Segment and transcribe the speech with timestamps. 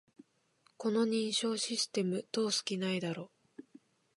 [0.77, 3.29] この認証システム、通す気ないだろ